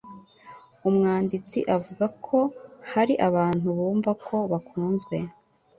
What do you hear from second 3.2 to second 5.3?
abantu bumva ko bakunzwe